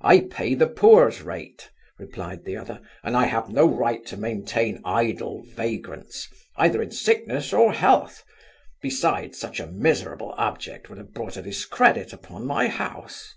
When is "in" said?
6.82-6.90